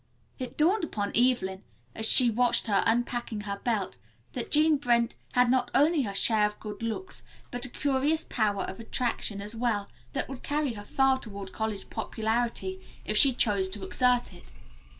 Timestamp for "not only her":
5.51-6.15